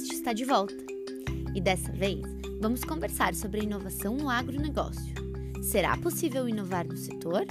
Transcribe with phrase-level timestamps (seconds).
[0.00, 0.74] AMCast está de volta.
[1.54, 2.20] E dessa vez,
[2.60, 5.14] vamos conversar sobre a inovação no agronegócio.
[5.62, 7.44] Será possível inovar no setor?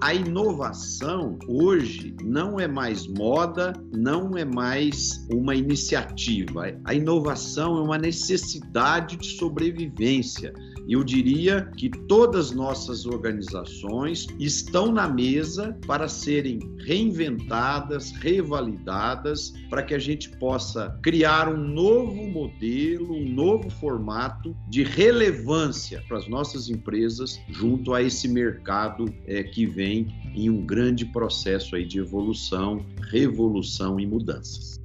[0.00, 6.78] A inovação hoje não é mais moda, não é mais uma iniciativa.
[6.84, 10.52] A inovação é uma necessidade de sobrevivência
[10.88, 19.94] eu diria que todas nossas organizações estão na mesa para serem reinventadas, revalidadas, para que
[19.94, 26.70] a gente possa criar um novo modelo, um novo formato de relevância para as nossas
[26.70, 32.84] empresas junto a esse mercado é, que vem em um grande processo aí de evolução,
[33.10, 34.78] revolução e mudanças.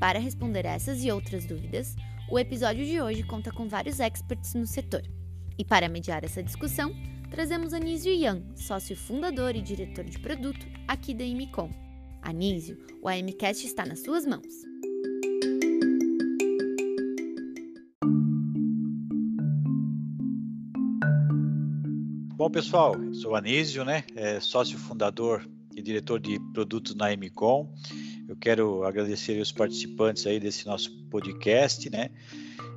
[0.00, 1.94] Para responder essas e outras dúvidas,
[2.32, 5.02] o episódio de hoje conta com vários experts no setor.
[5.58, 6.90] E para mediar essa discussão,
[7.30, 11.70] trazemos Anísio Yang, sócio fundador e diretor de produto aqui da Imicom.
[12.22, 14.46] Anísio, o AMCast está nas suas mãos.
[22.34, 24.04] Bom, pessoal, sou Anísio, né?
[24.16, 25.46] É sócio fundador
[25.76, 27.70] e diretor de produtos na Emicom.
[28.28, 32.10] Eu quero agradecer os participantes aí desse nosso podcast, né?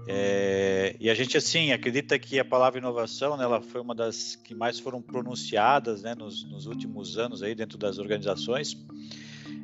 [0.08, 4.36] É, e a gente assim acredita que a palavra inovação, né, ela foi uma das
[4.36, 8.78] que mais foram pronunciadas, né, nos, nos últimos anos aí dentro das organizações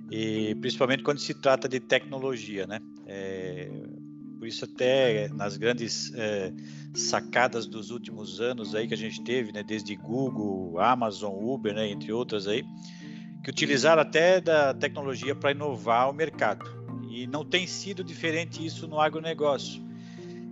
[0.09, 2.79] e principalmente quando se trata de tecnologia, né?
[3.05, 3.69] É,
[4.39, 6.51] por isso até nas grandes é,
[6.95, 11.87] sacadas dos últimos anos aí que a gente teve, né, desde Google, Amazon, Uber, né,
[11.87, 12.65] entre outras aí,
[13.43, 16.65] que utilizaram até da tecnologia para inovar o mercado.
[17.09, 19.81] E não tem sido diferente isso no agronegócio.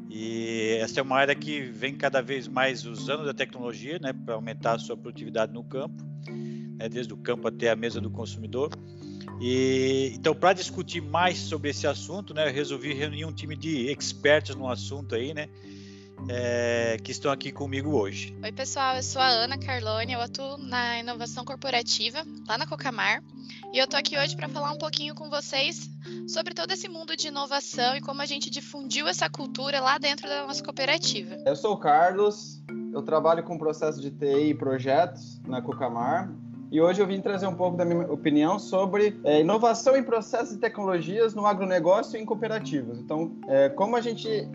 [0.10, 4.34] E essa é uma área que vem cada vez mais usando a tecnologia né, para
[4.34, 6.04] aumentar a sua produtividade no campo,
[6.78, 8.72] né, desde o campo até a mesa do consumidor.
[9.40, 13.92] E, então, para discutir mais sobre esse assunto, né, eu resolvi reunir um time de
[13.92, 15.48] expertos no assunto aí, né,
[16.28, 18.36] é, que estão aqui comigo hoje.
[18.44, 23.24] Oi, pessoal, eu sou a Ana Carlone, eu atuo na inovação corporativa lá na Cocamar
[23.74, 25.90] e eu tô aqui hoje para falar um pouquinho com vocês
[26.28, 30.28] sobre todo esse mundo de inovação e como a gente difundiu essa cultura lá dentro
[30.28, 31.36] da nossa cooperativa.
[31.46, 32.62] Eu sou o Carlos,
[32.94, 36.32] eu trabalho com processo de TI e projetos na Cocamar
[36.72, 40.56] e hoje eu vim trazer um pouco da minha opinião sobre é, inovação em processos
[40.56, 43.00] e tecnologias no agronegócio e em cooperativas.
[43.00, 44.48] Então, é, como a gente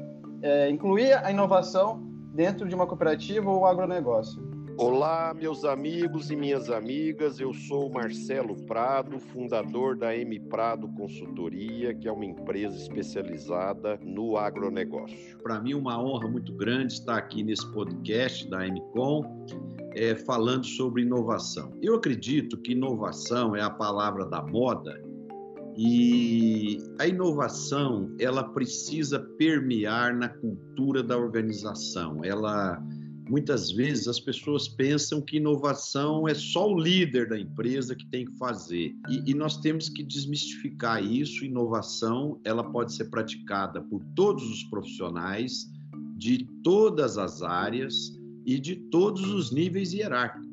[0.44, 2.02] é, incluir a inovação
[2.34, 4.44] dentro de uma cooperativa ou agronegócio.
[4.76, 7.40] Olá, meus amigos e minhas amigas.
[7.40, 14.36] Eu sou Marcelo Prado, fundador da M Prado Consultoria, que é uma empresa especializada no
[14.36, 15.38] agronegócio.
[15.42, 19.46] Para mim, uma honra muito grande estar aqui nesse podcast da MCOM,
[19.94, 21.72] é, falando sobre inovação.
[21.80, 25.00] Eu acredito que inovação é a palavra da moda
[25.76, 32.24] e a inovação, ela precisa permear na cultura da organização.
[32.24, 32.80] Ela
[33.28, 38.26] muitas vezes as pessoas pensam que inovação é só o líder da empresa que tem
[38.26, 38.94] que fazer.
[39.08, 41.44] E, e, nós temos que desmistificar isso.
[41.44, 45.66] Inovação, ela pode ser praticada por todos os profissionais
[46.16, 50.43] de todas as áreas e de todos os níveis hierárquicos.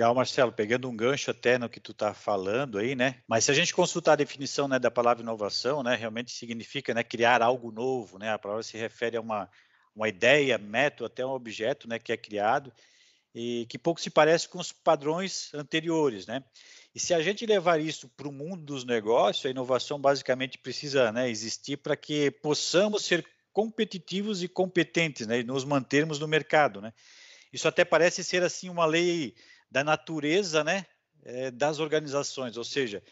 [0.00, 3.16] Legal, Marcelo, pegando um gancho até no que tu está falando aí, né?
[3.28, 7.04] Mas se a gente consultar a definição né, da palavra inovação, né, realmente significa né,
[7.04, 8.32] criar algo novo, né?
[8.32, 9.46] A palavra se refere a uma,
[9.94, 12.72] uma ideia, método, até um objeto né, que é criado
[13.34, 16.42] e que pouco se parece com os padrões anteriores, né?
[16.94, 21.12] E se a gente levar isso para o mundo dos negócios, a inovação basicamente precisa
[21.12, 23.22] né, existir para que possamos ser
[23.52, 26.90] competitivos e competentes, né, e nos mantermos no mercado, né?
[27.52, 29.34] Isso até parece ser assim uma lei
[29.70, 30.86] da natureza né,
[31.22, 33.02] é, das organizações, ou seja,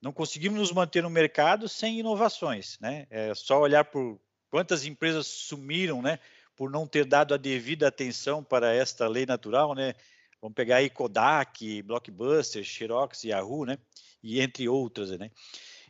[0.00, 2.78] não conseguimos nos manter no mercado sem inovações.
[2.80, 3.06] Né?
[3.10, 4.20] É só olhar por
[4.50, 6.18] quantas empresas sumiram né,
[6.56, 9.74] por não ter dado a devida atenção para esta lei natural.
[9.74, 9.94] Né?
[10.40, 13.78] Vamos pegar aí Kodak, Blockbuster, Xerox, Yahoo, né?
[14.22, 15.10] e entre outras.
[15.10, 15.30] Né?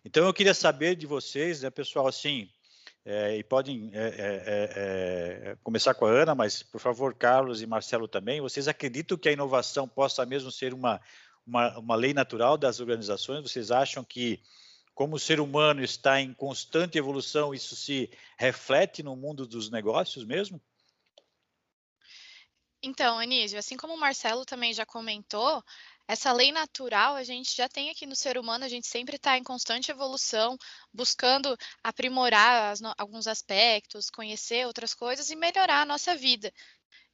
[0.05, 2.49] Então, eu queria saber de vocês, né, pessoal, assim,
[3.05, 8.07] é, e podem é, é, começar com a Ana, mas por favor, Carlos e Marcelo
[8.07, 8.41] também.
[8.41, 11.01] Vocês acreditam que a inovação possa mesmo ser uma,
[11.47, 13.43] uma, uma lei natural das organizações?
[13.43, 14.43] Vocês acham que,
[14.95, 20.25] como o ser humano está em constante evolução, isso se reflete no mundo dos negócios
[20.25, 20.61] mesmo?
[22.83, 25.63] Então, Anísio, assim como o Marcelo também já comentou,
[26.11, 29.39] essa lei natural a gente já tem aqui no ser humano, a gente sempre está
[29.39, 30.59] em constante evolução,
[30.93, 36.53] buscando aprimorar as, alguns aspectos, conhecer outras coisas e melhorar a nossa vida.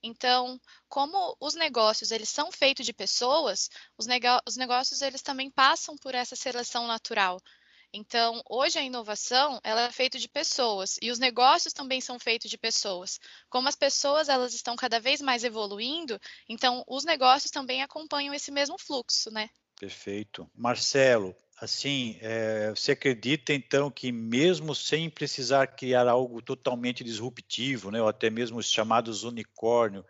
[0.02, 0.58] Então,
[0.88, 4.06] como os negócios eles são feitos de pessoas, os,
[4.46, 7.38] os negócios eles também passam por essa seleção natural.
[7.96, 12.50] Então, hoje a inovação ela é feita de pessoas e os negócios também são feitos
[12.50, 13.18] de pessoas.
[13.48, 18.52] Como as pessoas elas estão cada vez mais evoluindo, então os negócios também acompanham esse
[18.52, 19.48] mesmo fluxo, né?
[19.80, 20.46] Perfeito.
[20.54, 28.02] Marcelo, assim, é, você acredita então que mesmo sem precisar criar algo totalmente disruptivo, né,
[28.02, 30.04] ou até mesmo os chamados unicórnio,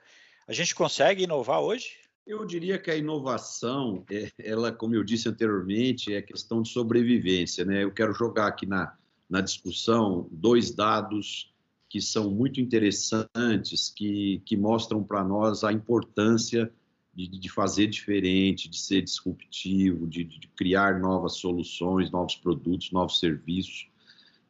[0.49, 2.06] a gente consegue inovar hoje?
[2.27, 7.65] Eu diria que a inovação, é, ela, como eu disse anteriormente, é questão de sobrevivência.
[7.65, 7.85] Né?
[7.85, 8.97] Eu quero jogar aqui na,
[9.31, 11.55] na discussão dois dados
[11.89, 16.69] que são muito interessantes, que, que mostram para nós a importância
[17.15, 23.21] de, de, fazer diferente, de ser disruptivo, de, de, criar novas soluções, novos produtos, novos
[23.21, 23.89] serviços.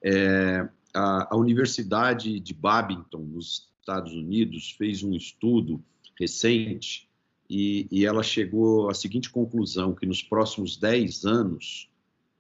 [0.03, 5.85] É, a, a Universidade de Babington, nos Estados Unidos, fez um estudo
[6.19, 7.07] recente
[7.49, 11.89] e, e ela chegou à seguinte conclusão, que nos próximos 10 anos,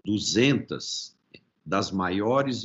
[0.05, 1.14] 200
[1.64, 2.64] das maiores,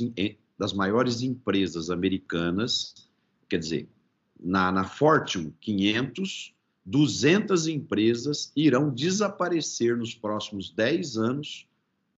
[0.58, 3.08] das maiores empresas americanas,
[3.48, 3.88] quer dizer,
[4.38, 6.54] na, na Fortune 500,
[6.84, 11.68] 200 empresas irão desaparecer nos próximos 10 anos,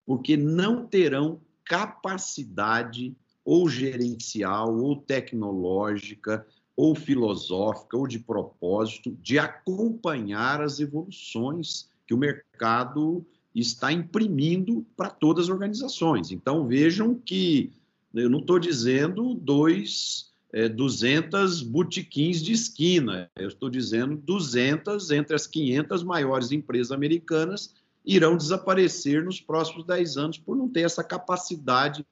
[0.06, 6.46] porque não terão capacidade ou gerencial ou tecnológica
[6.76, 13.24] ou filosófica ou de propósito de acompanhar as evoluções que o mercado
[13.54, 16.30] está imprimindo para todas as organizações.
[16.30, 17.72] Então vejam que
[18.14, 25.34] eu não estou dizendo dois, é, 200 botiquins de esquina, eu estou dizendo 200 entre
[25.34, 27.74] as 500 maiores empresas americanas
[28.04, 32.04] irão desaparecer nos próximos 10 anos por não ter essa capacidade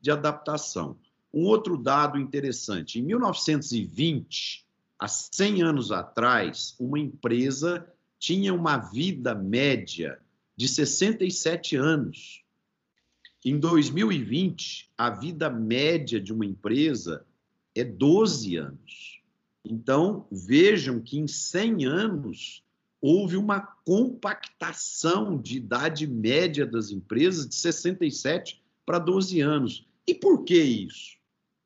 [0.00, 0.96] de adaptação.
[1.36, 4.64] Um outro dado interessante: em 1920,
[4.98, 7.86] há 100 anos atrás, uma empresa
[8.18, 10.18] tinha uma vida média
[10.56, 12.42] de 67 anos.
[13.44, 17.26] Em 2020, a vida média de uma empresa
[17.74, 19.20] é 12 anos.
[19.62, 22.64] Então, vejam que em 100 anos
[22.98, 29.86] houve uma compactação de idade média das empresas de 67 para 12 anos.
[30.06, 31.16] E por que isso?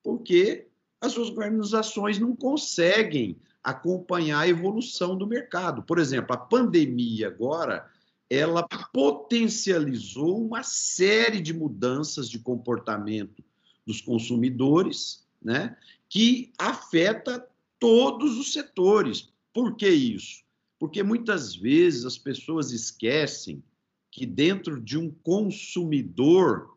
[0.03, 0.67] Porque
[1.01, 5.83] as suas organizações não conseguem acompanhar a evolução do mercado.
[5.83, 7.89] Por exemplo, a pandemia agora,
[8.29, 13.43] ela potencializou uma série de mudanças de comportamento
[13.87, 15.77] dos consumidores, né,
[16.09, 17.47] que afeta
[17.79, 19.33] todos os setores.
[19.53, 20.43] Por que isso?
[20.79, 23.63] Porque muitas vezes as pessoas esquecem
[24.11, 26.77] que dentro de um consumidor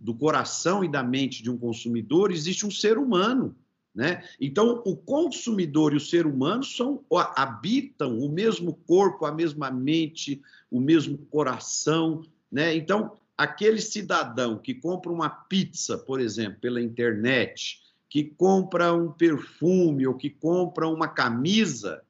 [0.00, 3.54] do coração e da mente de um consumidor existe um ser humano.
[3.94, 4.24] Né?
[4.40, 7.04] Então, o consumidor e o ser humano são,
[7.36, 12.24] habitam o mesmo corpo, a mesma mente, o mesmo coração.
[12.50, 12.74] Né?
[12.74, 20.06] Então, aquele cidadão que compra uma pizza, por exemplo, pela internet, que compra um perfume
[20.06, 22.02] ou que compra uma camisa,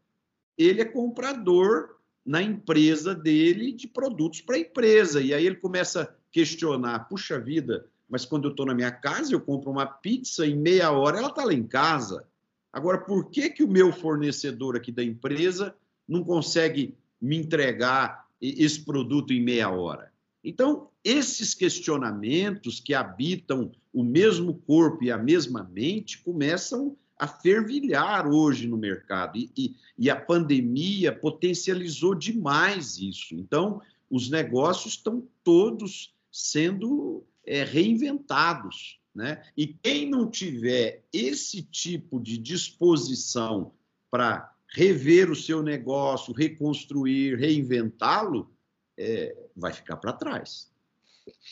[0.57, 5.21] ele é comprador na empresa dele de produtos para a empresa.
[5.21, 9.41] E aí ele começa questionar, puxa vida, mas quando eu estou na minha casa, eu
[9.41, 12.27] compro uma pizza, em meia hora ela está lá em casa.
[12.73, 15.77] Agora, por que, que o meu fornecedor aqui da empresa
[16.09, 20.13] não consegue me entregar esse produto em meia hora?
[20.43, 28.27] Então, esses questionamentos que habitam o mesmo corpo e a mesma mente começam a fervilhar
[28.27, 29.39] hoje no mercado.
[29.39, 33.37] E, e, e a pandemia potencializou demais isso.
[33.37, 38.99] Então, os negócios estão todos sendo é, reinventados.
[39.15, 39.41] Né?
[39.57, 43.73] E quem não tiver esse tipo de disposição
[44.11, 48.53] para rever o seu negócio, reconstruir, reinventá-lo,
[48.99, 50.69] é, vai ficar para trás.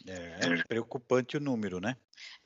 [0.05, 1.97] É, é, preocupante o número, né?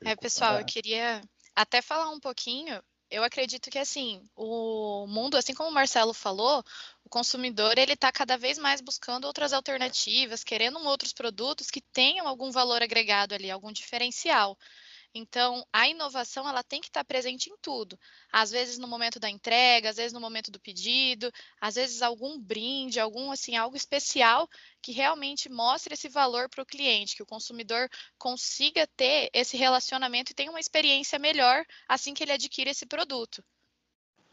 [0.05, 1.21] É, pessoal, eu queria
[1.55, 6.63] até falar um pouquinho eu acredito que assim, o mundo, assim como o Marcelo falou,
[7.03, 12.27] o consumidor ele está cada vez mais buscando outras alternativas, querendo outros produtos que tenham
[12.27, 14.57] algum valor agregado ali, algum diferencial.
[15.17, 17.97] Então, a inovação ela tem que estar presente em tudo.
[18.31, 22.39] Às vezes no momento da entrega, às vezes no momento do pedido, às vezes algum
[22.39, 24.47] brinde, algum assim algo especial
[24.81, 30.31] que realmente mostre esse valor para o cliente, que o consumidor consiga ter esse relacionamento
[30.31, 33.43] e tenha uma experiência melhor assim que ele adquire esse produto.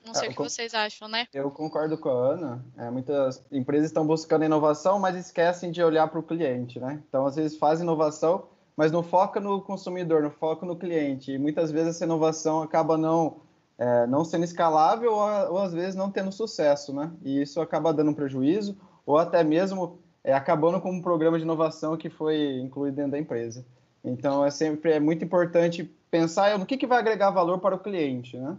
[0.05, 1.27] Não sei é, o que vocês acham, né?
[1.33, 2.65] Eu concordo com a Ana.
[2.77, 7.03] É, muitas empresas estão buscando inovação, mas esquecem de olhar para o cliente, né?
[7.09, 11.33] Então, às vezes, faz inovação, mas não foca no consumidor, não foca no cliente.
[11.33, 13.37] E muitas vezes essa inovação acaba não
[13.79, 17.11] é, não sendo escalável ou, ou, às vezes não tendo sucesso, né?
[17.23, 21.45] E isso acaba dando um prejuízo ou até mesmo é, acabando com um programa de
[21.45, 23.65] inovação que foi incluído dentro da empresa.
[24.05, 27.81] Então é sempre é muito importante pensar no que, que vai agregar valor para o
[27.81, 28.57] cliente, né?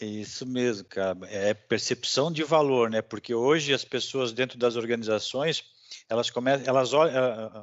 [0.00, 1.16] Isso mesmo, cara.
[1.30, 3.00] É percepção de valor, né?
[3.00, 5.64] Porque hoje as pessoas dentro das organizações
[6.08, 6.90] elas começam, elas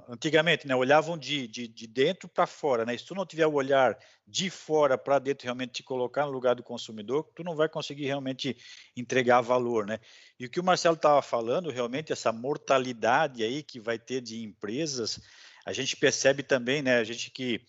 [0.09, 2.97] antigamente, né, olhavam de, de, de dentro para fora, né?
[2.97, 3.97] Se tu não tiver o olhar
[4.27, 8.05] de fora para dentro, realmente te colocar no lugar do consumidor, tu não vai conseguir
[8.05, 8.55] realmente
[8.95, 9.99] entregar valor, né?
[10.39, 14.43] E o que o Marcelo estava falando, realmente essa mortalidade aí que vai ter de
[14.43, 15.19] empresas,
[15.65, 16.97] a gente percebe também, né?
[16.97, 17.61] A gente que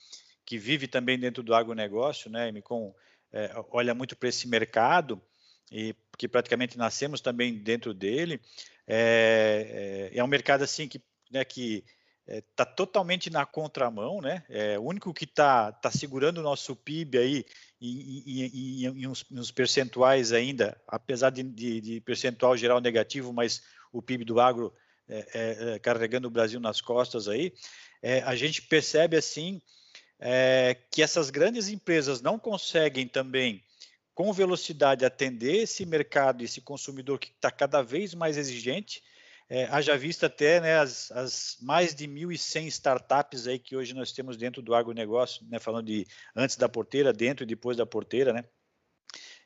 [0.44, 2.52] que vive também dentro do agronegócio, né?
[2.62, 2.94] Com
[3.32, 5.20] é, olha muito para esse mercado
[5.70, 8.40] e que praticamente nascemos também dentro dele.
[8.86, 11.84] É, é, é um mercado assim que, né, que
[12.26, 14.44] está é, totalmente na contramão, né?
[14.48, 17.44] É, o único que está tá segurando o nosso PIB aí
[17.80, 23.32] em, em, em, uns, em uns, percentuais ainda, apesar de, de, de, percentual geral negativo,
[23.32, 23.62] mas
[23.92, 24.72] o PIB do agro
[25.08, 27.52] é, é, é, carregando o Brasil nas costas aí,
[28.24, 29.62] a gente percebe assim
[30.90, 33.62] que essas grandes empresas não conseguem também
[34.14, 39.02] com velocidade atender esse mercado, esse consumidor que está cada vez mais exigente.
[39.48, 44.12] É, haja vista até né, as, as, mais de 1.100 startups aí que hoje nós
[44.12, 48.32] temos dentro do agronegócio, né, falando de antes da porteira, dentro e depois da porteira,
[48.32, 48.44] né,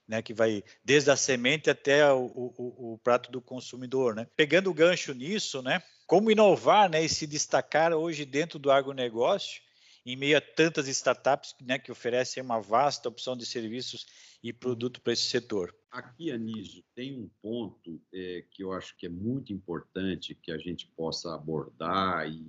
[0.06, 4.14] né, que vai desde a semente até o, o, o, prato do consumidor.
[4.14, 4.26] Né.
[4.36, 9.60] Pegando o gancho nisso, né, como inovar né, e se destacar hoje dentro do agronegócio,
[10.06, 14.06] em meio a tantas startups né, que oferecem uma vasta opção de serviços
[14.40, 15.74] e produto para esse setor.
[15.90, 20.58] Aqui, Anísio, tem um ponto é, que eu acho que é muito importante que a
[20.58, 22.46] gente possa abordar e,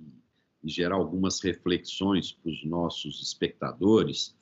[0.62, 4.36] e gerar algumas reflexões para os nossos espectadores,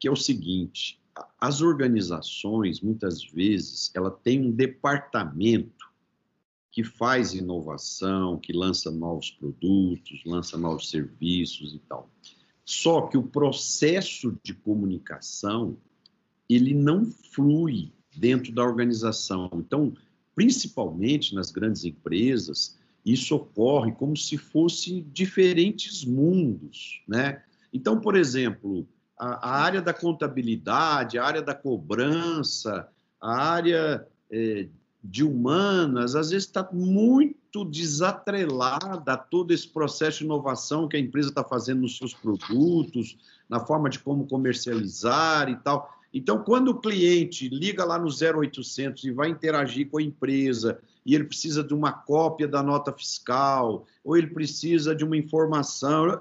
[0.00, 1.00] que é o seguinte:
[1.40, 5.86] as organizações, muitas vezes, ela tem um departamento
[6.72, 12.10] que faz inovação, que lança novos produtos, lança novos serviços e tal.
[12.68, 15.78] Só que o processo de comunicação
[16.46, 19.48] ele não flui dentro da organização.
[19.54, 19.94] Então,
[20.34, 27.42] principalmente nas grandes empresas, isso ocorre como se fosse diferentes mundos, né?
[27.72, 28.86] Então, por exemplo,
[29.18, 32.86] a, a área da contabilidade, a área da cobrança,
[33.18, 34.68] a área é,
[35.02, 41.00] de humanas, às vezes está muito desatrelada a todo esse processo de inovação que a
[41.00, 43.16] empresa está fazendo nos seus produtos,
[43.48, 45.90] na forma de como comercializar e tal.
[46.12, 51.14] Então, quando o cliente liga lá no 0800 e vai interagir com a empresa e
[51.14, 56.20] ele precisa de uma cópia da nota fiscal ou ele precisa de uma informação,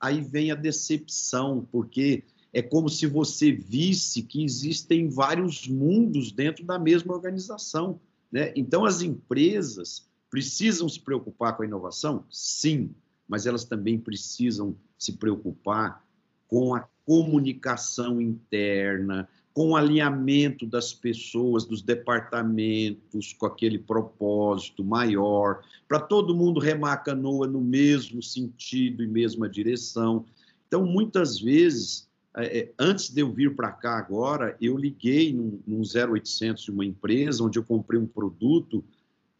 [0.00, 6.64] aí vem a decepção, porque é como se você visse que existem vários mundos dentro
[6.64, 8.00] da mesma organização.
[8.30, 8.52] Né?
[8.56, 12.24] Então, as empresas precisam se preocupar com a inovação?
[12.30, 12.94] Sim,
[13.28, 16.04] mas elas também precisam se preocupar
[16.46, 25.62] com a comunicação interna, com o alinhamento das pessoas, dos departamentos, com aquele propósito maior,
[25.88, 30.24] para todo mundo remar a canoa no mesmo sentido e mesma direção.
[30.66, 35.60] Então, muitas vezes, é, é, antes de eu vir para cá agora, eu liguei num,
[35.66, 38.84] num 0800 de uma empresa onde eu comprei um produto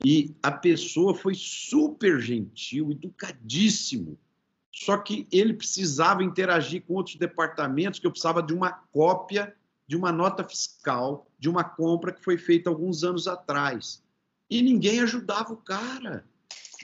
[0.05, 4.19] e a pessoa foi super gentil, educadíssimo.
[4.73, 9.55] Só que ele precisava interagir com outros departamentos, que eu precisava de uma cópia
[9.89, 14.05] de uma nota fiscal de uma compra que foi feita alguns anos atrás.
[14.51, 16.27] E ninguém ajudava o cara.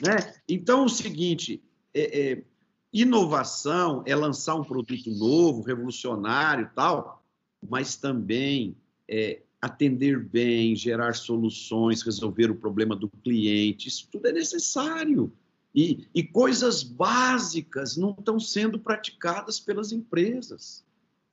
[0.01, 0.33] Né?
[0.49, 2.43] Então, é o seguinte: é, é,
[2.91, 7.23] Inovação é lançar um produto novo, revolucionário e tal,
[7.61, 8.75] mas também
[9.07, 13.87] é atender bem, gerar soluções, resolver o problema do cliente.
[13.87, 15.31] Isso tudo é necessário.
[15.73, 20.83] E, e coisas básicas não estão sendo praticadas pelas empresas.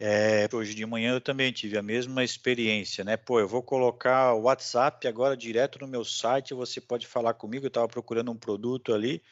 [0.00, 3.16] É, hoje de manhã eu também tive a mesma experiência, né?
[3.16, 7.66] Pô, eu vou colocar o WhatsApp agora direto no meu site, você pode falar comigo,
[7.66, 9.22] eu estava procurando um produto ali,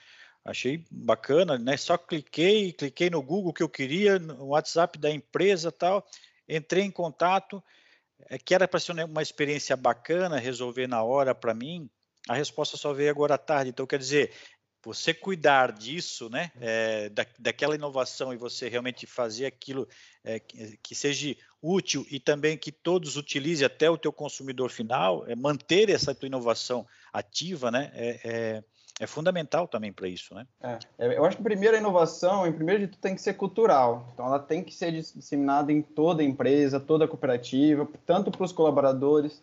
[0.44, 1.76] Achei bacana, né?
[1.76, 6.06] Só cliquei, cliquei no Google que eu queria, no WhatsApp da empresa tal,
[6.48, 7.62] entrei em contato,
[8.28, 11.88] é, que era para ser uma experiência bacana, resolver na hora para mim.
[12.28, 13.70] A resposta só veio agora à tarde.
[13.70, 14.32] Então, quer dizer,
[14.82, 19.86] você cuidar disso, né, é, da, daquela inovação e você realmente fazer aquilo
[20.24, 25.26] é, que, que, seja útil e também que todos utilizem até o teu consumidor final,
[25.26, 28.64] é manter essa tua inovação ativa, né, é,
[29.00, 30.46] é, fundamental também para isso, né?
[30.62, 33.32] É, é, eu acho que a primeira inovação, em primeiro de tudo, tem que ser
[33.32, 34.06] cultural.
[34.12, 38.44] Então, ela tem que ser disseminada em toda a empresa, toda a cooperativa, tanto para
[38.44, 39.42] os colaboradores,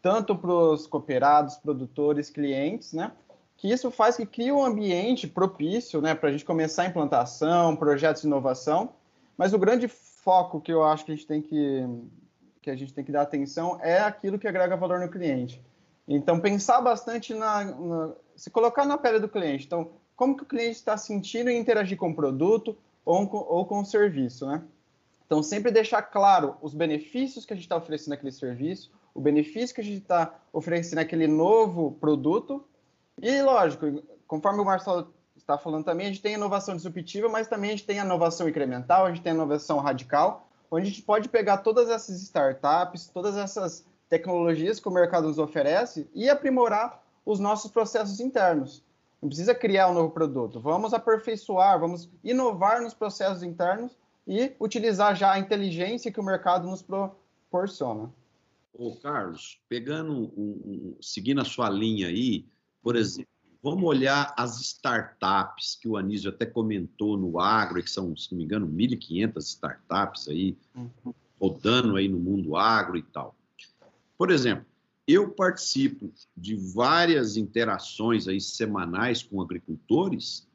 [0.00, 3.12] tanto para os cooperados, produtores, clientes, né?
[3.58, 7.76] que isso faz que crie um ambiente propício né, para a gente começar a implantação,
[7.76, 8.90] projetos de inovação,
[9.36, 11.86] mas o grande foco que eu acho que a gente tem que,
[12.60, 15.62] que, a gente tem que dar atenção é aquilo que agrega valor no cliente.
[16.06, 19.66] Então, pensar bastante na se colocar na pele do cliente.
[19.66, 23.66] Então, como que o cliente está sentindo e interagir com o produto ou com, ou
[23.66, 24.62] com o serviço, né?
[25.26, 29.74] Então, sempre deixar claro os benefícios que a gente está oferecendo naquele serviço, o benefício
[29.74, 32.64] que a gente está oferecendo naquele novo produto
[33.20, 37.70] e, lógico, conforme o Marcelo está falando também, a gente tem inovação disruptiva, mas também
[37.70, 41.28] a gente tem inovação incremental, a gente tem a inovação radical, onde a gente pode
[41.28, 47.40] pegar todas essas startups, todas essas tecnologias que o mercado nos oferece e aprimorar os
[47.40, 48.82] nossos processos internos.
[49.20, 55.16] Não precisa criar um novo produto, vamos aperfeiçoar, vamos inovar nos processos internos e utilizar
[55.16, 58.12] já a inteligência que o mercado nos proporciona.
[58.76, 62.44] Ô, Carlos, pegando, um, um, seguindo a sua linha aí,
[62.82, 63.30] por exemplo,
[63.62, 68.38] vamos olhar as startups que o Anísio até comentou no agro, que são, se não
[68.38, 71.14] me engano, 1.500 startups aí, uhum.
[71.40, 73.34] rodando aí no mundo agro e tal.
[74.18, 74.66] Por exemplo,
[75.06, 80.48] eu participo de várias interações aí semanais com agricultores,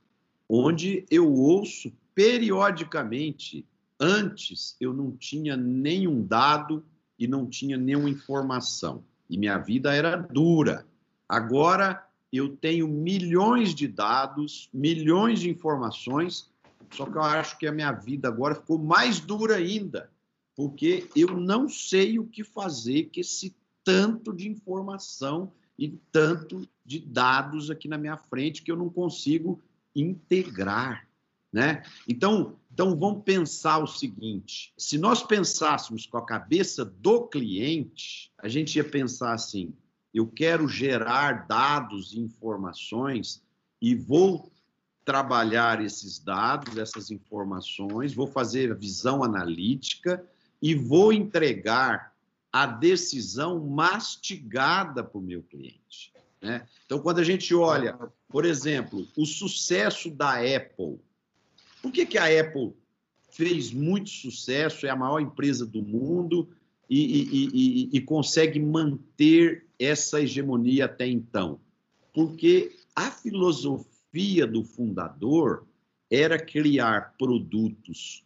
[0.48, 3.66] onde eu ouço periodicamente,
[4.00, 6.84] antes eu não tinha nenhum dado
[7.18, 10.86] e não tinha nenhuma informação, e minha vida era dura.
[11.28, 16.50] Agora eu tenho milhões de dados, milhões de informações,
[16.92, 20.10] só que eu acho que a minha vida agora ficou mais dura ainda,
[20.56, 27.00] porque eu não sei o que fazer com esse tanto de informação e tanto de
[27.00, 29.62] dados aqui na minha frente que eu não consigo
[29.96, 31.08] integrar,
[31.52, 31.84] né?
[32.08, 38.48] Então, então vamos pensar o seguinte: se nós pensássemos com a cabeça do cliente, a
[38.48, 39.74] gente ia pensar assim:
[40.14, 43.42] eu quero gerar dados e informações
[43.82, 44.52] e vou
[45.06, 50.24] trabalhar esses dados, essas informações, vou fazer visão analítica
[50.62, 52.14] e vou entregar
[52.52, 56.12] a decisão mastigada para o meu cliente.
[56.42, 56.66] Né?
[56.86, 61.00] Então, quando a gente olha, por exemplo, o sucesso da Apple,
[61.82, 62.74] por que, que a Apple
[63.32, 66.50] fez muito sucesso, é a maior empresa do mundo
[66.90, 71.60] e, e, e, e consegue manter essa hegemonia até então?
[72.14, 75.66] Porque a filosofia do fundador
[76.10, 78.26] era criar produtos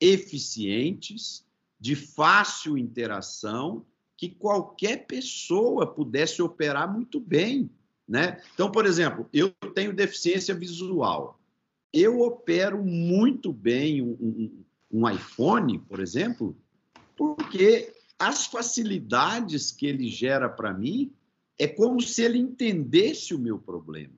[0.00, 1.44] eficientes,
[1.82, 3.84] de fácil interação,
[4.16, 7.68] que qualquer pessoa pudesse operar muito bem.
[8.06, 8.40] Né?
[8.54, 11.40] Então, por exemplo, eu tenho deficiência visual.
[11.92, 16.56] Eu opero muito bem um, um, um iPhone, por exemplo,
[17.16, 21.12] porque as facilidades que ele gera para mim
[21.58, 24.14] é como se ele entendesse o meu problema.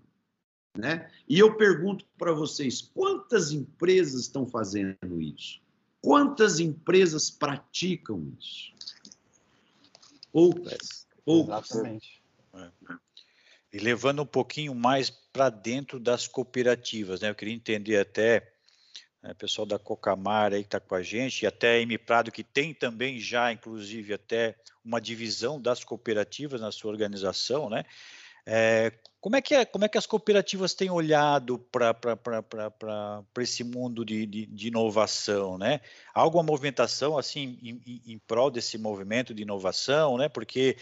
[0.77, 1.11] Né?
[1.27, 5.64] E eu pergunto para vocês: quantas empresas estão fazendo isso?
[6.05, 8.75] Quantas empresas praticam isso?
[10.31, 11.07] Poucas.
[11.25, 11.71] Poucas.
[11.71, 12.23] Exatamente.
[12.53, 12.71] É.
[13.73, 17.31] E levando um pouquinho mais para dentro das cooperativas, né?
[17.31, 18.53] Eu queria entender até
[19.23, 22.31] né, pessoal da Cocamar aí que está com a gente, e até a M Prado,
[22.31, 27.87] que tem também já, inclusive, até uma divisão das cooperativas na sua organização, né?
[28.47, 34.05] É, como, é que é, como é que as cooperativas têm olhado para esse mundo
[34.05, 35.81] de, de, de, inovação, né?
[36.15, 40.29] Há alguma movimentação, assim, em, em, em prol desse movimento de inovação, né?
[40.29, 40.77] Porque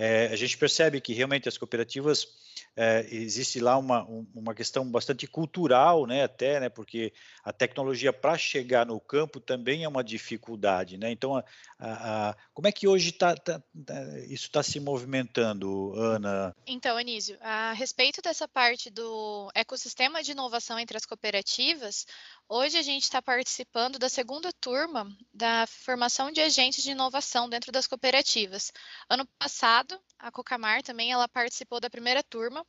[0.00, 2.28] é, a gente percebe que realmente as cooperativas
[2.76, 8.38] é, existe lá uma, uma questão bastante cultural, né, até, né, porque a tecnologia para
[8.38, 11.44] chegar no campo também é uma dificuldade, né, então, a,
[11.80, 16.54] a, a como é que hoje tá, tá, tá isso está se movimentando, Ana?
[16.64, 22.06] Então, Anísio, a respeito dessa parte do ecossistema de inovação entre as cooperativas,
[22.50, 27.70] Hoje a gente está participando da segunda turma da formação de agentes de inovação dentro
[27.70, 28.72] das cooperativas.
[29.06, 29.87] Ano passado,
[30.18, 32.66] a Cocamar também ela participou da primeira turma,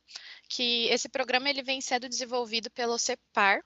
[0.48, 3.62] que esse programa ele vem sendo desenvolvido pelo CEPAR.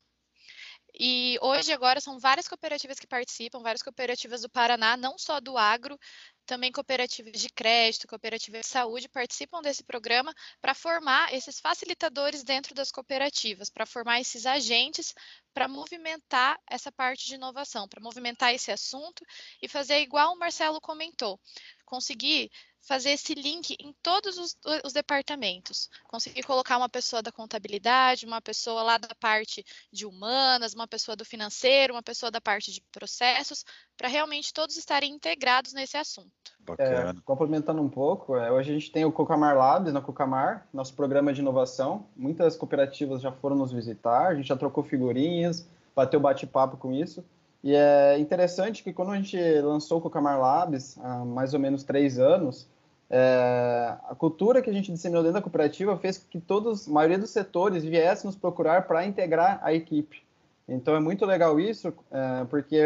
[0.96, 5.58] E hoje, agora, são várias cooperativas que participam, várias cooperativas do Paraná, não só do
[5.58, 5.98] agro,
[6.46, 12.74] também cooperativas de crédito, cooperativas de saúde participam desse programa para formar esses facilitadores dentro
[12.74, 15.14] das cooperativas, para formar esses agentes
[15.54, 19.24] para movimentar essa parte de inovação, para movimentar esse assunto
[19.62, 21.40] e fazer igual o Marcelo comentou,
[21.84, 22.50] conseguir
[22.86, 25.88] fazer esse link em todos os, os, departamentos.
[26.06, 31.16] Conseguir colocar uma pessoa da contabilidade, uma pessoa lá da parte de humanas, uma pessoa
[31.16, 33.64] do financeiro, uma pessoa da parte de processos,
[33.96, 36.30] para realmente todos estarem integrados nesse assunto.
[36.78, 40.94] É, complementando um pouco, é, hoje a gente tem o Cocamar Labs na Cocamar, nosso
[40.94, 42.06] programa de inovação.
[42.14, 47.24] Muitas cooperativas já foram nos visitar, a gente já trocou figurinhas, bateu bate-papo com isso.
[47.64, 51.82] E é interessante que quando a gente lançou o Cocamar Labs, há mais ou menos
[51.82, 52.68] três anos,
[53.08, 57.18] é, a cultura que a gente disseminou dentro da cooperativa fez que todos, a maioria
[57.18, 60.22] dos setores viessem nos procurar para integrar a equipe.
[60.68, 62.82] Então é muito legal isso, é, porque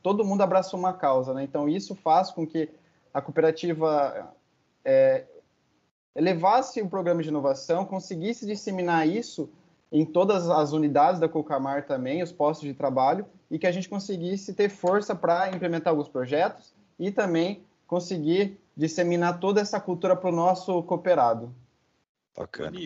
[0.00, 1.42] todo mundo abraçou uma causa, né?
[1.42, 2.68] Então isso faz com que
[3.12, 4.32] a cooperativa
[4.84, 5.24] é,
[6.14, 9.50] elevasse o programa de inovação, conseguisse disseminar isso
[9.90, 13.88] em todas as unidades da Cocamar também, os postos de trabalho, e que a gente
[13.88, 20.30] conseguisse ter força para implementar alguns projetos e também conseguir disseminar toda essa cultura para
[20.30, 21.54] o nosso cooperado.
[22.36, 22.78] Bacana.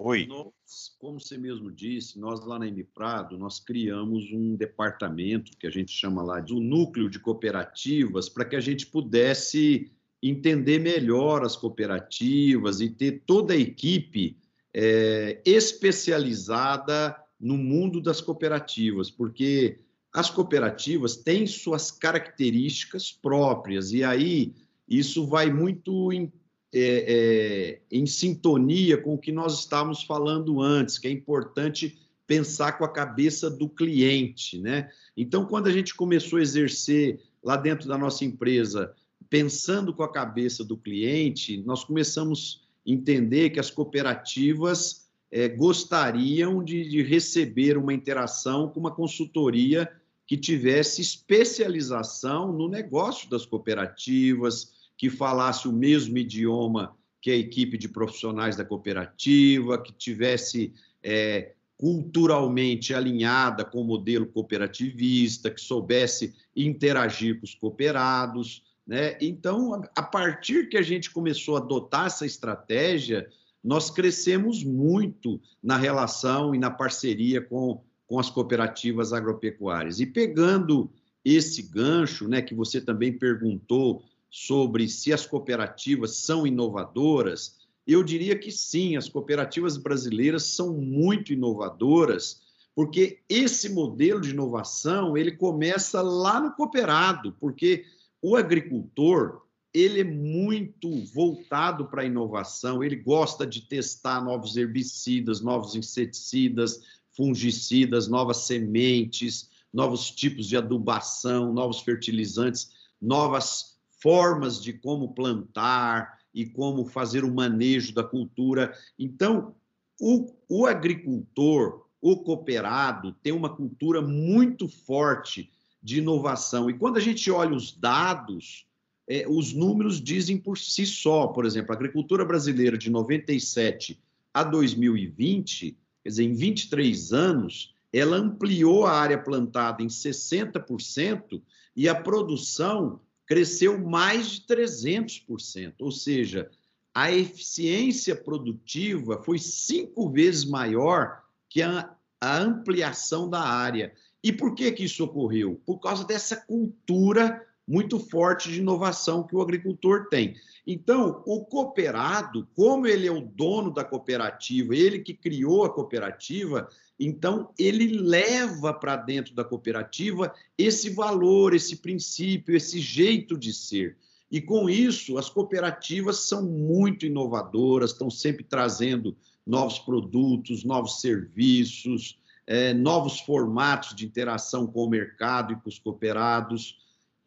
[0.00, 0.26] Oi.
[0.26, 5.66] Nós, como você mesmo disse, nós lá na M Prado, nós criamos um departamento que
[5.66, 9.90] a gente chama lá de um núcleo de cooperativas para que a gente pudesse
[10.22, 14.36] entender melhor as cooperativas e ter toda a equipe
[14.72, 19.80] é, especializada no mundo das cooperativas, porque
[20.12, 24.54] as cooperativas têm suas características próprias, e aí
[24.88, 26.32] isso vai muito em,
[26.72, 32.72] é, é, em sintonia com o que nós estávamos falando antes, que é importante pensar
[32.72, 34.90] com a cabeça do cliente, né?
[35.16, 38.94] Então, quando a gente começou a exercer lá dentro da nossa empresa,
[39.30, 46.62] pensando com a cabeça do cliente, nós começamos a entender que as cooperativas é, gostariam
[46.62, 49.90] de, de receber uma interação com uma consultoria
[50.28, 57.78] que tivesse especialização no negócio das cooperativas, que falasse o mesmo idioma que a equipe
[57.78, 66.34] de profissionais da cooperativa, que tivesse é, culturalmente alinhada com o modelo cooperativista, que soubesse
[66.54, 68.62] interagir com os cooperados.
[68.86, 69.16] Né?
[69.22, 73.30] Então, a partir que a gente começou a adotar essa estratégia,
[73.64, 80.00] nós crescemos muito na relação e na parceria com com as cooperativas agropecuárias.
[80.00, 80.90] E pegando
[81.24, 88.36] esse gancho, né, que você também perguntou sobre se as cooperativas são inovadoras, eu diria
[88.36, 92.40] que sim, as cooperativas brasileiras são muito inovadoras,
[92.74, 97.84] porque esse modelo de inovação, ele começa lá no cooperado, porque
[98.22, 99.42] o agricultor,
[99.72, 106.82] ele é muito voltado para a inovação, ele gosta de testar novos herbicidas, novos inseticidas,
[107.18, 112.70] fungicidas, novas sementes, novos tipos de adubação, novos fertilizantes,
[113.02, 118.72] novas formas de como plantar e como fazer o manejo da cultura.
[118.96, 119.56] Então,
[120.00, 125.50] o, o agricultor, o cooperado, tem uma cultura muito forte
[125.82, 126.70] de inovação.
[126.70, 128.64] E quando a gente olha os dados,
[129.08, 131.26] é, os números dizem por si só.
[131.26, 134.00] Por exemplo, a agricultura brasileira de 97
[134.32, 135.76] a 2020
[136.08, 141.42] Quer dizer, em 23 anos, ela ampliou a área plantada em 60%
[141.76, 145.74] e a produção cresceu mais de 300%.
[145.80, 146.50] Ou seja,
[146.94, 153.92] a eficiência produtiva foi cinco vezes maior que a, a ampliação da área.
[154.24, 155.60] E por que, que isso ocorreu?
[155.66, 160.34] Por causa dessa cultura muito forte de inovação que o agricultor tem.
[160.66, 166.68] Então, o cooperado, como ele é o dono da cooperativa, ele que criou a cooperativa,
[166.98, 173.96] então ele leva para dentro da cooperativa esse valor, esse princípio, esse jeito de ser.
[174.30, 182.18] E com isso, as cooperativas são muito inovadoras, estão sempre trazendo novos produtos, novos serviços,
[182.46, 186.78] é, novos formatos de interação com o mercado e com os cooperados.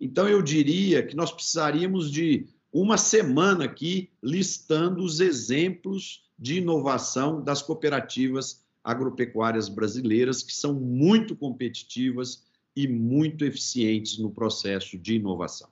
[0.01, 7.43] Então, eu diria que nós precisaríamos de uma semana aqui listando os exemplos de inovação
[7.43, 12.43] das cooperativas agropecuárias brasileiras, que são muito competitivas
[12.75, 15.69] e muito eficientes no processo de inovação.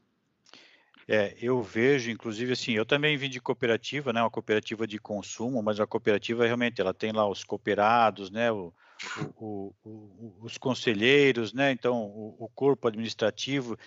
[1.07, 5.63] É, eu vejo, inclusive, assim, eu também vim de cooperativa, né, uma cooperativa de consumo,
[5.63, 8.71] mas a cooperativa realmente, ela tem lá os cooperados, né, o,
[9.35, 11.71] o, o, os conselheiros, né?
[11.71, 13.77] Então, o, corpo administrativo.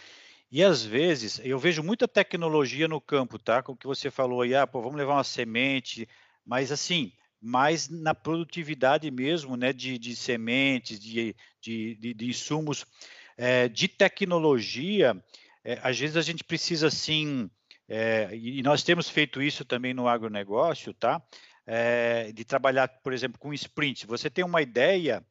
[0.53, 3.63] E às vezes eu vejo muita tecnologia no campo, tá?
[3.63, 6.07] Como que você falou aí, ah, pô, vamos levar uma semente,
[6.47, 9.73] mas assim, mais na produtividade mesmo, né?
[9.73, 12.85] De, de sementes, de, de, de, de insumos,
[13.37, 15.17] é, de tecnologia.
[15.65, 17.51] É, às vezes a gente precisa assim,
[17.89, 21.23] é, e nós temos feito isso também no agronegócio, tá?
[21.67, 24.07] é, de trabalhar, por exemplo, com sprint.
[24.07, 25.25] Você tem uma ideia,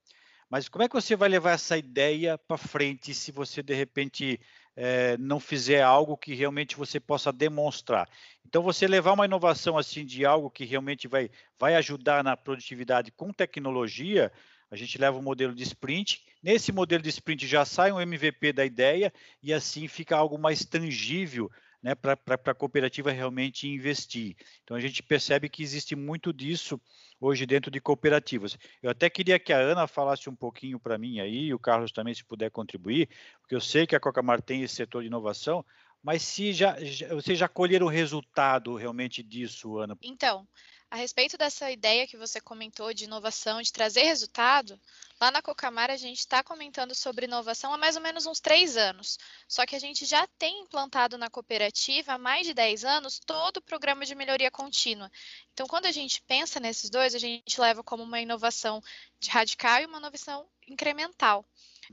[0.49, 4.39] mas como é que você vai levar essa ideia para frente se você de repente
[4.75, 8.09] é, não fizer algo que realmente você possa demonstrar?
[8.45, 11.29] Então, você levar uma inovação assim de algo que realmente vai,
[11.59, 14.31] vai ajudar na produtividade com tecnologia,
[14.71, 16.23] a gente leva o modelo de sprint.
[16.41, 20.63] Nesse modelo de sprint já sai um MVP da ideia e assim fica algo mais
[20.63, 24.35] tangível né, para a cooperativa realmente investir.
[24.63, 26.79] Então a gente percebe que existe muito disso
[27.19, 28.57] hoje dentro de cooperativas.
[28.81, 31.91] Eu até queria que a Ana falasse um pouquinho para mim aí, e o Carlos
[31.91, 33.09] também se puder contribuir,
[33.41, 35.63] porque eu sei que a Cocamar tem esse setor de inovação,
[36.03, 39.95] mas se já, já vocês já colheram o resultado realmente disso, Ana?
[40.01, 40.47] Então,
[40.91, 44.77] a respeito dessa ideia que você comentou de inovação, de trazer resultado,
[45.21, 48.75] lá na Cocamar a gente está comentando sobre inovação há mais ou menos uns três
[48.75, 49.17] anos.
[49.47, 53.57] Só que a gente já tem implantado na cooperativa há mais de 10 anos todo
[53.57, 55.09] o programa de melhoria contínua.
[55.53, 58.83] Então, quando a gente pensa nesses dois, a gente leva como uma inovação
[59.17, 61.45] de radical e uma inovação incremental.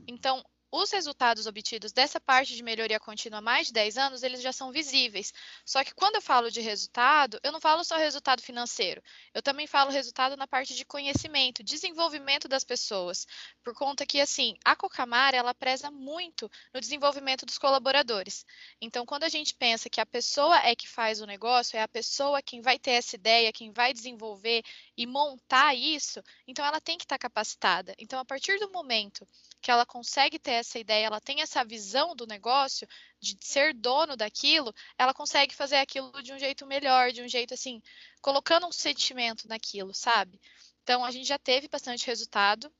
[0.05, 4.41] Então, os resultados obtidos dessa parte de melhoria contínua há mais de 10 anos, eles
[4.41, 5.33] já são visíveis.
[5.65, 9.01] Só que quando eu falo de resultado, eu não falo só resultado financeiro.
[9.33, 13.25] Eu também falo resultado na parte de conhecimento, desenvolvimento das pessoas.
[13.63, 18.45] Por conta que, assim, a Cocamar, ela preza muito no desenvolvimento dos colaboradores.
[18.79, 21.87] Então, quando a gente pensa que a pessoa é que faz o negócio, é a
[21.87, 24.63] pessoa quem vai ter essa ideia, quem vai desenvolver
[24.95, 27.95] e montar isso, então ela tem que estar capacitada.
[27.97, 29.27] Então, a partir do momento
[29.61, 32.87] que ela consegue ter essa ideia, ela tem essa visão do negócio,
[33.19, 37.53] de ser dono daquilo, ela consegue fazer aquilo de um jeito melhor, de um jeito
[37.53, 37.81] assim,
[38.21, 40.39] colocando um sentimento naquilo, sabe?
[40.83, 42.71] Então, a gente já teve bastante resultado,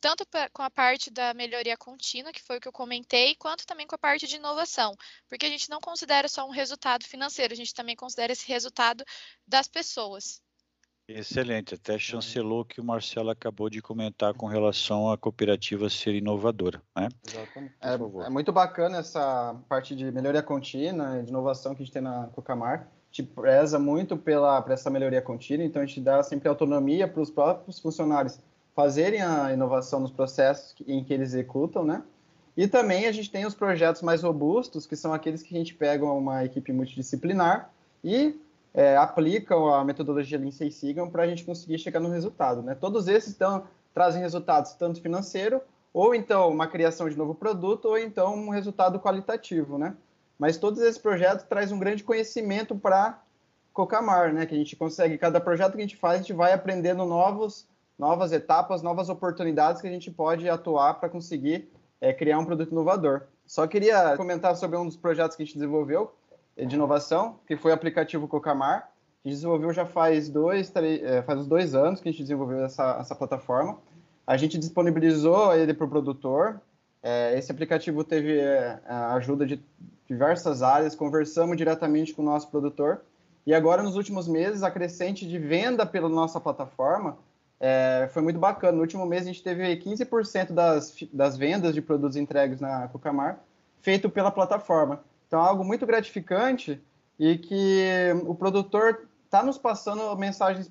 [0.00, 3.86] tanto com a parte da melhoria contínua, que foi o que eu comentei, quanto também
[3.86, 4.94] com a parte de inovação,
[5.28, 9.04] porque a gente não considera só um resultado financeiro, a gente também considera esse resultado
[9.46, 10.42] das pessoas.
[11.08, 16.82] Excelente, até chancelou que o Marcelo acabou de comentar com relação à cooperativa ser inovadora.
[16.96, 17.08] Né?
[17.26, 17.74] Exatamente.
[17.80, 22.02] É, é, muito bacana essa parte de melhoria contínua, de inovação que a gente tem
[22.02, 22.88] na Cocamar.
[22.88, 27.06] A gente preza muito pela, por essa melhoria contínua, então a gente dá sempre autonomia
[27.06, 28.40] para os próprios funcionários
[28.74, 32.02] fazerem a inovação nos processos em que eles executam, né?
[32.56, 35.74] E também a gente tem os projetos mais robustos, que são aqueles que a gente
[35.74, 37.70] pega uma equipe multidisciplinar
[38.02, 38.38] e
[38.76, 42.62] é, aplicam a metodologia Lean Six Sigma para a gente conseguir chegar no resultado.
[42.62, 42.74] Né?
[42.74, 45.62] Todos esses estão, trazem resultados tanto financeiro,
[45.94, 49.78] ou então uma criação de novo produto, ou então um resultado qualitativo.
[49.78, 49.96] Né?
[50.38, 53.18] Mas todos esses projetos trazem um grande conhecimento para
[53.72, 54.44] Cocamar, né?
[54.44, 57.66] que a gente consegue, cada projeto que a gente faz, a gente vai aprendendo novos,
[57.98, 62.72] novas etapas, novas oportunidades que a gente pode atuar para conseguir é, criar um produto
[62.72, 63.22] inovador.
[63.46, 66.12] Só queria comentar sobre um dos projetos que a gente desenvolveu,
[66.64, 68.90] de inovação, que foi o aplicativo Cocamar,
[69.22, 72.64] que desenvolveu já faz dois, três, é, faz uns dois anos que a gente desenvolveu
[72.64, 73.76] essa, essa plataforma.
[74.26, 76.60] A gente disponibilizou ele para o produtor.
[77.02, 79.60] É, esse aplicativo teve é, a ajuda de
[80.08, 83.02] diversas áreas, conversamos diretamente com o nosso produtor.
[83.46, 87.18] E agora, nos últimos meses, a crescente de venda pela nossa plataforma
[87.60, 88.72] é, foi muito bacana.
[88.72, 93.40] No último mês, a gente teve 15% das, das vendas de produtos entregues na Cocamar
[93.80, 95.00] feito pela plataforma.
[95.26, 96.80] Então, é algo muito gratificante
[97.18, 97.84] e que
[98.26, 100.70] o produtor está nos passando mensagens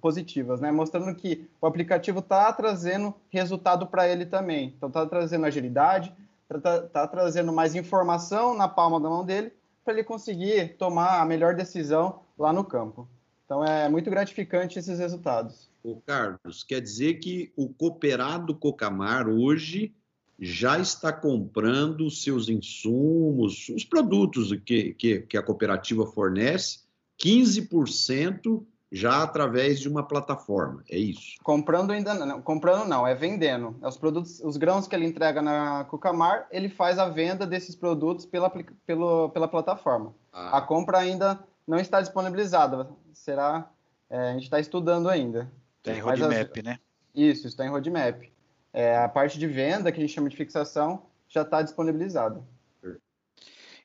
[0.00, 0.72] positivas, né?
[0.72, 4.74] mostrando que o aplicativo está trazendo resultado para ele também.
[4.76, 6.12] Então, está trazendo agilidade,
[6.50, 9.52] está tá trazendo mais informação na palma da mão dele
[9.84, 13.08] para ele conseguir tomar a melhor decisão lá no campo.
[13.44, 15.70] Então, é muito gratificante esses resultados.
[15.84, 19.94] O Carlos, quer dizer que o cooperado Cocamar hoje
[20.38, 26.80] já está comprando seus insumos, os produtos que, que, que a cooperativa fornece,
[27.22, 31.36] 15% já através de uma plataforma, é isso?
[31.42, 33.76] Comprando ainda não, comprando não, é vendendo.
[33.82, 37.74] É os produtos, os grãos que ele entrega na Cucamar, ele faz a venda desses
[37.74, 38.48] produtos pela,
[38.86, 40.14] pelo, pela plataforma.
[40.32, 40.58] Ah.
[40.58, 43.68] A compra ainda não está disponibilizada, será,
[44.08, 45.50] é, a gente está estudando ainda.
[45.78, 46.78] Está em roadmap, as, né?
[47.12, 48.35] Isso, está em roadmap
[48.76, 52.44] é, a parte de venda, que a gente chama de fixação, já está disponibilizada.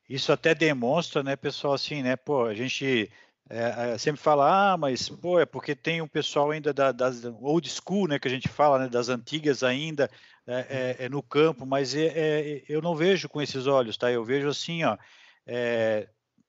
[0.09, 3.09] Isso até demonstra, né, pessoal, assim, né, pô, a gente
[3.49, 7.23] é, é, sempre fala, ah, mas pô, é porque tem um pessoal ainda da, das
[7.23, 10.11] old school, né, que a gente fala, né, das antigas ainda
[10.45, 14.11] é, é, é no campo, mas é, eu não vejo com esses olhos, tá?
[14.11, 14.97] Eu vejo assim, ó,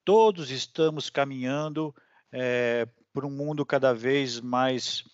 [0.05, 1.95] todos estamos caminhando
[3.13, 5.05] para um mundo cada vez mais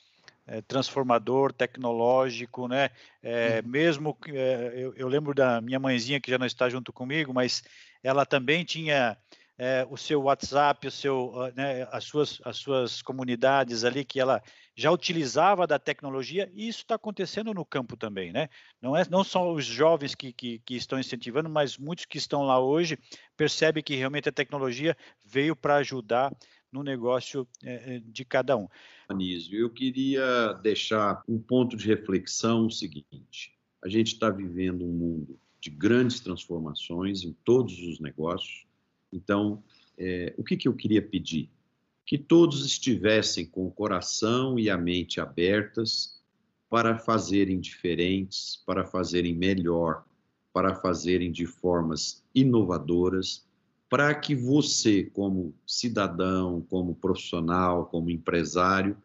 [0.67, 2.91] transformador, tecnológico, né?
[3.23, 3.71] Uhum.
[3.71, 7.63] Mesmo eu, eu lembro da minha mãezinha que já não está junto comigo, mas
[8.03, 9.17] ela também tinha
[9.59, 14.41] é, o seu WhatsApp, o seu, né, as, suas, as suas comunidades ali que ela
[14.77, 18.49] já utilizava da tecnologia, e isso está acontecendo no campo também, né?
[18.81, 22.45] Não, é, não são os jovens que, que, que estão incentivando, mas muitos que estão
[22.45, 22.97] lá hoje
[23.37, 26.33] percebem que realmente a tecnologia veio para ajudar
[26.73, 28.69] no negócio é, de cada um.
[29.09, 34.93] Anísio, eu queria deixar um ponto de reflexão o seguinte: a gente está vivendo um
[34.93, 38.69] mundo de grandes transformações em todos os negócios,
[39.13, 39.63] então,
[39.97, 41.51] é, o que, que eu queria pedir?
[42.05, 46.19] Que todos estivessem com o coração e a mente abertas
[46.69, 50.05] para fazerem diferentes, para fazerem melhor,
[50.53, 53.47] para fazerem de formas inovadoras,
[53.89, 58.97] para que você, como cidadão, como profissional, como empresário,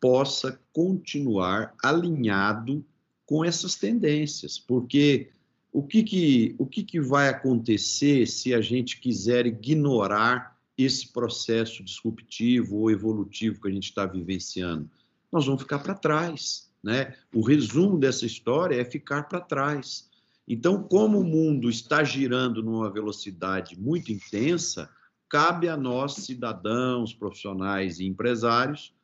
[0.00, 2.84] possa continuar alinhado
[3.26, 5.30] com essas tendências, porque
[5.72, 11.82] o que, que, o que, que vai acontecer se a gente quiser ignorar esse processo
[11.82, 14.88] disruptivo ou evolutivo que a gente está vivenciando?
[15.30, 16.70] Nós vamos ficar para trás.
[16.82, 17.14] Né?
[17.34, 20.07] O resumo dessa história é ficar para trás.
[20.48, 24.90] Então, como o mundo está girando numa velocidade muito intensa,
[25.28, 28.94] cabe a nós, cidadãos, profissionais e empresários,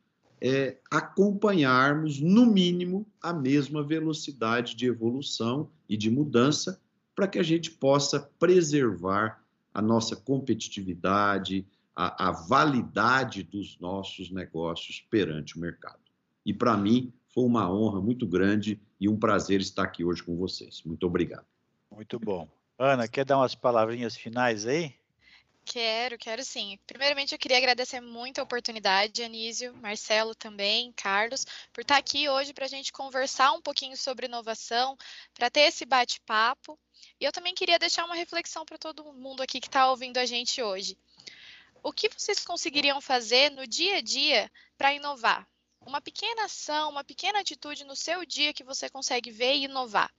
[0.41, 6.81] é, acompanharmos, no mínimo, a mesma velocidade de evolução e de mudança,
[7.15, 9.39] para que a gente possa preservar
[9.71, 15.99] a nossa competitividade, a, a validade dos nossos negócios perante o mercado.
[16.43, 20.35] E para mim foi uma honra muito grande e um prazer estar aqui hoje com
[20.35, 20.81] vocês.
[20.83, 21.45] Muito obrigado.
[21.91, 22.47] Muito bom.
[22.77, 24.93] Ana, quer dar umas palavrinhas finais aí?
[25.65, 26.77] Quero, quero sim.
[26.85, 32.53] Primeiramente, eu queria agradecer muito a oportunidade, Anísio, Marcelo também, Carlos, por estar aqui hoje
[32.53, 34.95] para a gente conversar um pouquinho sobre inovação,
[35.33, 36.77] para ter esse bate-papo.
[37.19, 40.25] E eu também queria deixar uma reflexão para todo mundo aqui que está ouvindo a
[40.25, 40.95] gente hoje.
[41.81, 45.47] O que vocês conseguiriam fazer no dia a dia para inovar?
[45.85, 50.09] Uma pequena ação, uma pequena atitude no seu dia que você consegue ver e inovar.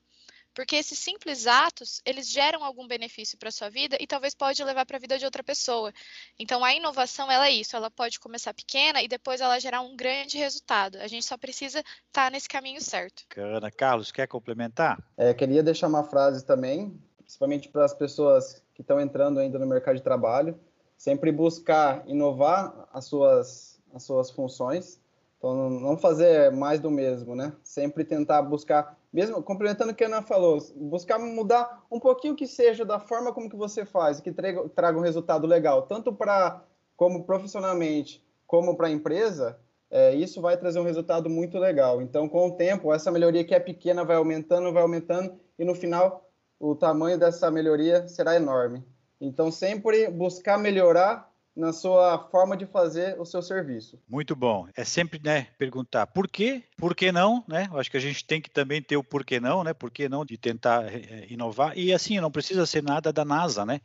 [0.57, 4.87] Porque esses simples atos, eles geram algum benefício para sua vida e talvez pode levar
[4.87, 5.92] para a vida de outra pessoa.
[6.38, 9.94] Então a inovação ela é isso, ela pode começar pequena e depois ela gerar um
[9.94, 10.96] grande resultado.
[10.96, 13.24] A gente só precisa estar tá nesse caminho certo.
[13.37, 14.98] Ana Carlos, quer complementar?
[15.14, 19.66] É, queria deixar uma frase também, principalmente para as pessoas que estão entrando ainda no
[19.66, 20.59] mercado de trabalho,
[20.96, 25.00] sempre buscar inovar as suas as suas funções.
[25.46, 27.52] Então, não fazer mais do mesmo, né?
[27.62, 32.48] Sempre tentar buscar mesmo complementando o que a Ana falou, buscar mudar um pouquinho que
[32.48, 36.62] seja da forma como que você faz, que traga, um resultado legal, tanto para
[36.96, 42.02] como profissionalmente, como para a empresa, é, isso vai trazer um resultado muito legal.
[42.02, 45.74] Então, com o tempo, essa melhoria que é pequena vai aumentando, vai aumentando, e no
[45.74, 46.28] final,
[46.59, 48.85] o tamanho dessa melhoria será enorme.
[49.20, 53.98] Então, sempre buscar melhorar na sua forma de fazer o seu serviço.
[54.08, 54.68] Muito bom.
[54.76, 57.66] É sempre, né, perguntar por quê, por que não, né?
[57.72, 59.72] Eu acho que a gente tem que também ter o por que não, né?
[59.72, 61.76] Por que não de tentar é, inovar.
[61.76, 63.80] E assim, não precisa ser nada da NASA, né?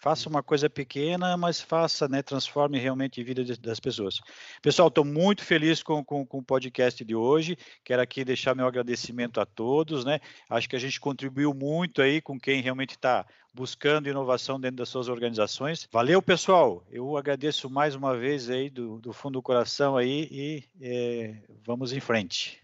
[0.00, 4.18] Faça uma coisa pequena, mas faça, né, transforme realmente a vida das pessoas.
[4.62, 7.56] Pessoal, estou muito feliz com, com, com, o podcast de hoje.
[7.84, 10.18] Quero aqui deixar meu agradecimento a todos, né?
[10.48, 14.88] Acho que a gente contribuiu muito aí com quem realmente está buscando inovação dentro das
[14.88, 15.86] suas organizações.
[15.92, 16.82] Valeu, pessoal.
[16.90, 21.92] Eu agradeço mais uma vez aí do, do fundo do coração aí e é, vamos
[21.92, 22.62] em frente.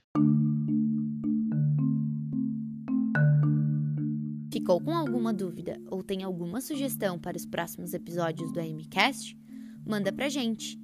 [4.66, 9.38] Ficou com alguma dúvida ou tem alguma sugestão para os próximos episódios do AMCast?
[9.87, 10.76] Manda pra gente.